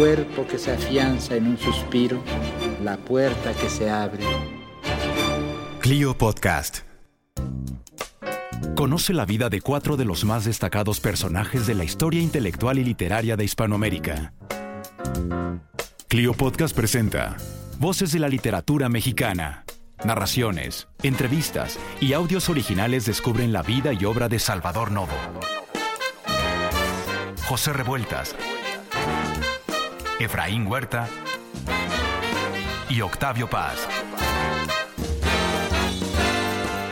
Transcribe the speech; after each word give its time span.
Cuerpo 0.00 0.46
que 0.46 0.56
se 0.56 0.72
afianza 0.72 1.36
en 1.36 1.46
un 1.46 1.58
suspiro, 1.58 2.24
la 2.82 2.96
puerta 2.96 3.52
que 3.52 3.68
se 3.68 3.90
abre. 3.90 4.24
Clio 5.80 6.16
Podcast. 6.16 6.78
Conoce 8.74 9.12
la 9.12 9.26
vida 9.26 9.50
de 9.50 9.60
cuatro 9.60 9.98
de 9.98 10.06
los 10.06 10.24
más 10.24 10.46
destacados 10.46 11.00
personajes 11.00 11.66
de 11.66 11.74
la 11.74 11.84
historia 11.84 12.22
intelectual 12.22 12.78
y 12.78 12.84
literaria 12.84 13.36
de 13.36 13.44
Hispanoamérica. 13.44 14.32
Clio 16.08 16.32
Podcast 16.32 16.74
presenta 16.74 17.36
Voces 17.78 18.10
de 18.12 18.20
la 18.20 18.30
literatura 18.30 18.88
mexicana. 18.88 19.66
Narraciones, 20.02 20.88
entrevistas 21.02 21.78
y 22.00 22.14
audios 22.14 22.48
originales 22.48 23.04
descubren 23.04 23.52
la 23.52 23.60
vida 23.60 23.92
y 23.92 24.06
obra 24.06 24.30
de 24.30 24.38
Salvador 24.38 24.92
Novo. 24.92 25.12
José 27.46 27.74
Revueltas. 27.74 28.34
Efraín 30.20 30.66
Huerta. 30.66 31.08
Y 32.90 33.00
Octavio 33.00 33.48
Paz. 33.48 33.88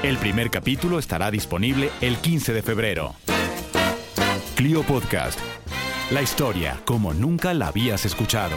El 0.03 0.17
primer 0.17 0.51
capítulo 0.51 0.99
estará 0.99 1.31
disponible 1.31 1.91
el 2.01 2.17
15 2.17 2.55
de 2.55 2.63
febrero. 2.63 3.15
Clio 4.57 4.83
Podcast. 4.83 5.39
La 6.11 6.23
historia 6.23 6.81
como 6.87 7.13
nunca 7.13 7.53
la 7.53 7.67
habías 7.67 8.07
escuchado. 8.07 8.57